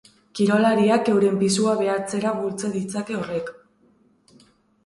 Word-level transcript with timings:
Kirolariak 0.37 1.11
euren 1.11 1.37
pisua 1.43 1.75
behartzera 1.83 2.31
bultza 2.39 2.73
ditzake 2.79 3.19
horrek. 3.21 3.53